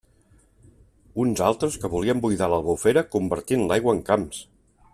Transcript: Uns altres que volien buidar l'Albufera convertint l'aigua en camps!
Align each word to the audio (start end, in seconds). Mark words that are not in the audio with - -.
Uns 1.23 1.43
altres 1.49 1.77
que 1.83 1.91
volien 1.91 2.23
buidar 2.23 2.47
l'Albufera 2.53 3.05
convertint 3.17 3.67
l'aigua 3.73 3.95
en 3.99 4.01
camps! 4.09 4.41